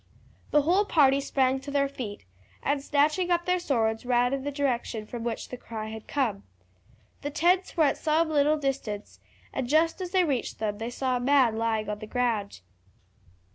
The 0.49 0.63
whole 0.63 0.83
party 0.83 1.21
sprang 1.21 1.59
to 1.59 1.69
their 1.69 1.87
feet, 1.87 2.25
and 2.63 2.81
snatching 2.83 3.29
up 3.29 3.45
their 3.45 3.59
swords 3.59 4.03
ran 4.03 4.33
in 4.33 4.43
the 4.43 4.49
direction 4.51 5.05
from 5.05 5.23
which 5.23 5.49
the 5.49 5.57
cry 5.57 5.89
had 5.89 6.07
come. 6.07 6.41
The 7.21 7.29
tents 7.29 7.77
were 7.77 7.83
at 7.83 7.99
some 7.99 8.29
little 8.29 8.57
distance, 8.57 9.19
and 9.53 9.69
just 9.69 10.01
as 10.01 10.09
they 10.09 10.23
reached 10.23 10.57
them 10.57 10.79
they 10.79 10.89
saw 10.89 11.17
a 11.17 11.19
man 11.19 11.55
lying 11.55 11.87
on 11.87 11.99
the 11.99 12.07
ground. 12.07 12.61